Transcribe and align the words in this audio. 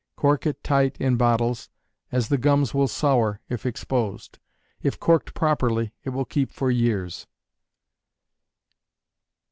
Cork 0.15 0.47
it 0.47 0.63
tight 0.63 0.97
in 0.99 1.15
bottles, 1.15 1.69
as 2.11 2.29
the 2.29 2.39
gums 2.39 2.73
will 2.73 2.87
sour, 2.87 3.39
if 3.49 3.67
exposed. 3.67 4.39
If 4.81 4.99
corked 4.99 5.35
properly 5.35 5.93
it 6.03 6.09
will 6.09 6.25
keep 6.25 6.49
for 6.51 6.71
years. 6.71 7.27